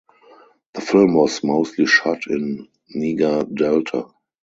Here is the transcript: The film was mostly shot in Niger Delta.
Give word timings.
The 0.73 0.81
film 0.81 1.13
was 1.13 1.43
mostly 1.43 1.85
shot 1.85 2.25
in 2.25 2.67
Niger 2.89 3.43
Delta. 3.43 4.07